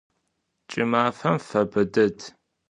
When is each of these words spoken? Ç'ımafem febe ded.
Ç'ımafem 0.69 1.37
febe 1.47 1.83
ded. 1.93 2.19